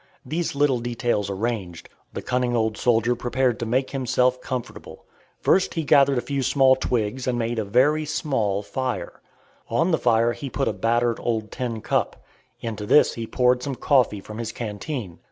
These 0.25 0.55
little 0.55 0.79
details 0.79 1.29
arranged, 1.29 1.87
the 2.11 2.23
cunning 2.23 2.55
old 2.55 2.75
soldier 2.75 3.15
prepared 3.15 3.59
to 3.59 3.67
make 3.67 3.91
himself 3.91 4.41
comfortable. 4.41 5.05
First 5.39 5.75
he 5.75 5.83
gathered 5.83 6.17
a 6.17 6.21
few 6.25 6.41
small 6.41 6.75
twigs 6.75 7.27
and 7.27 7.37
made 7.37 7.59
a 7.59 7.63
very 7.63 8.05
small 8.05 8.63
fire. 8.63 9.21
On 9.69 9.91
the 9.91 9.99
fire 9.99 10.33
he 10.33 10.49
put 10.49 10.67
a 10.67 10.73
battered 10.73 11.19
old 11.19 11.51
tin 11.51 11.81
cup. 11.81 12.23
Into 12.61 12.87
this 12.87 13.13
he 13.13 13.27
poured 13.27 13.61
some 13.61 13.75
coffee 13.75 14.21
from 14.21 14.39
his 14.39 14.51
canteen. 14.51 15.19